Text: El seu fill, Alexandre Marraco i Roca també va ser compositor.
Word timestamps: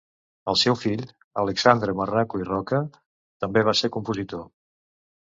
El 0.51 0.55
seu 0.59 0.77
fill, 0.83 1.01
Alexandre 1.41 1.95
Marraco 1.99 2.39
i 2.45 2.47
Roca 2.47 2.79
també 3.45 3.65
va 3.69 3.75
ser 3.83 3.91
compositor. 3.99 4.43